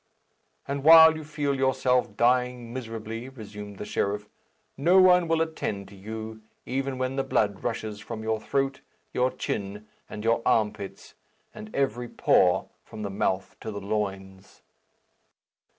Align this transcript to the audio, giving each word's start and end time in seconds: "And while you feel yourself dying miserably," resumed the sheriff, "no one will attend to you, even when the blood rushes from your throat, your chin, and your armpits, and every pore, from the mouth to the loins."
"And 0.67 0.83
while 0.83 1.15
you 1.15 1.23
feel 1.23 1.53
yourself 1.53 2.17
dying 2.17 2.73
miserably," 2.73 3.29
resumed 3.29 3.77
the 3.77 3.85
sheriff, 3.85 4.27
"no 4.75 4.99
one 4.99 5.27
will 5.27 5.41
attend 5.43 5.89
to 5.89 5.95
you, 5.95 6.41
even 6.65 6.97
when 6.97 7.17
the 7.17 7.23
blood 7.23 7.63
rushes 7.63 7.99
from 7.99 8.23
your 8.23 8.39
throat, 8.41 8.81
your 9.13 9.29
chin, 9.29 9.87
and 10.09 10.23
your 10.23 10.41
armpits, 10.43 11.13
and 11.53 11.69
every 11.75 12.07
pore, 12.09 12.69
from 12.83 13.03
the 13.03 13.11
mouth 13.11 13.55
to 13.59 13.69
the 13.69 13.79
loins." 13.79 14.63